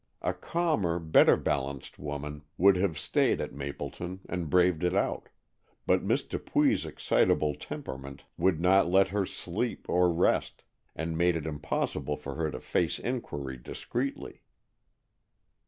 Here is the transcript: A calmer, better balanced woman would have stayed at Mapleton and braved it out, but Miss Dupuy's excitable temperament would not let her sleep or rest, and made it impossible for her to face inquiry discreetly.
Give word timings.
A 0.23 0.33
calmer, 0.33 0.97
better 0.97 1.37
balanced 1.37 1.99
woman 1.99 2.41
would 2.57 2.75
have 2.75 2.97
stayed 2.97 3.39
at 3.39 3.53
Mapleton 3.53 4.21
and 4.27 4.49
braved 4.49 4.83
it 4.83 4.95
out, 4.95 5.29
but 5.85 6.01
Miss 6.01 6.23
Dupuy's 6.23 6.87
excitable 6.87 7.53
temperament 7.53 8.25
would 8.35 8.59
not 8.59 8.89
let 8.89 9.09
her 9.09 9.27
sleep 9.27 9.87
or 9.87 10.11
rest, 10.11 10.63
and 10.95 11.15
made 11.15 11.35
it 11.35 11.45
impossible 11.45 12.17
for 12.17 12.33
her 12.33 12.49
to 12.49 12.59
face 12.59 12.97
inquiry 12.97 13.57
discreetly. 13.57 14.41